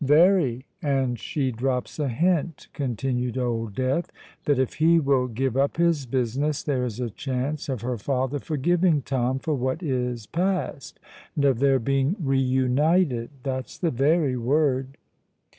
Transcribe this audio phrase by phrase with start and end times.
[0.03, 0.65] "Very.
[0.81, 4.11] And she drops a hint," continued Old Death,
[4.45, 8.39] "that if he will give up his business, there is a chance of her father
[8.39, 10.99] forgiving Tom for what is past,
[11.35, 14.97] and of their being re united—that's the very word."